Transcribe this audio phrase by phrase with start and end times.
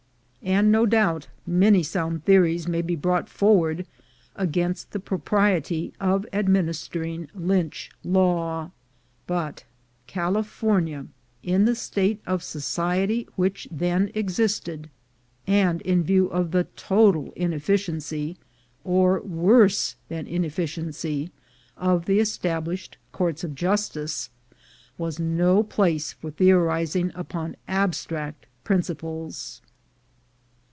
[0.43, 3.85] And no doubt many sound theories may be brought forward
[4.35, 8.71] against the propriety of administering Lynch law;
[9.27, 9.65] but
[10.07, 11.05] California,
[11.43, 14.89] in the state of society which then existed,
[15.45, 18.35] and in view of the total inefficiency,
[18.83, 21.29] or worse than inefficiency,
[21.77, 24.31] of the established courts of justice,
[24.97, 29.61] was no place for theorizing upon abstract prin ciples.